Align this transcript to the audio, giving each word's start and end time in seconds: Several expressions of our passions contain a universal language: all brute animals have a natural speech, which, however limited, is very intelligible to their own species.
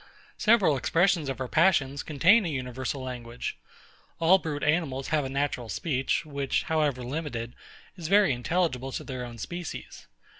Several 0.39 0.77
expressions 0.77 1.29
of 1.29 1.39
our 1.39 1.47
passions 1.47 2.01
contain 2.01 2.43
a 2.43 2.49
universal 2.49 3.03
language: 3.03 3.59
all 4.17 4.39
brute 4.39 4.63
animals 4.63 5.09
have 5.09 5.23
a 5.23 5.29
natural 5.29 5.69
speech, 5.69 6.25
which, 6.25 6.63
however 6.63 7.03
limited, 7.03 7.53
is 7.95 8.07
very 8.07 8.33
intelligible 8.33 8.91
to 8.93 9.03
their 9.03 9.23
own 9.23 9.37
species. 9.37 10.07